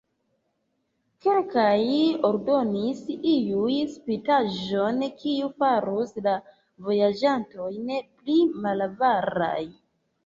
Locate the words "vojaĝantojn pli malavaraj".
6.89-9.65